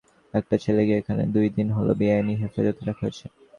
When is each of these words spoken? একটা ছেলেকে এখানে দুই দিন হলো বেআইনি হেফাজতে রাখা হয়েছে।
একটা 0.33 0.55
ছেলেকে 0.63 0.93
এখানে 0.97 1.23
দুই 1.35 1.47
দিন 1.55 1.67
হলো 1.77 1.91
বেআইনি 1.99 2.33
হেফাজতে 2.41 2.81
রাখা 2.83 3.01
হয়েছে। 3.01 3.25